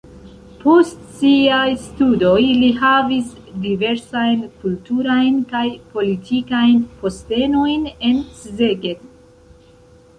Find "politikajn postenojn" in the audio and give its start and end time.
5.95-7.89